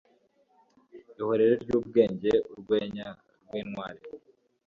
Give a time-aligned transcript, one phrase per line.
[1.19, 3.07] Ihorere ryubwenge urwenya
[3.43, 4.01] rwintwari